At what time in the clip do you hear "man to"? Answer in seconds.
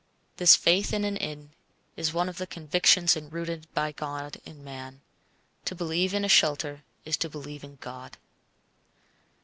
4.63-5.75